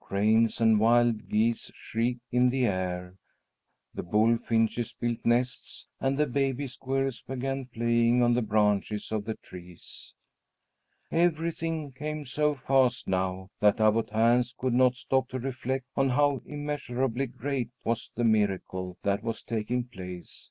[0.00, 3.14] Cranes and wild geese shrieked in the air,
[3.94, 9.34] the bullfinches built nests, and the baby squirrels began playing on the branches of the
[9.36, 10.12] trees.
[11.12, 16.42] Everything came so fast now that Abbot Hans could not stop to reflect on how
[16.44, 20.50] immeasurably great was the miracle that was taking place.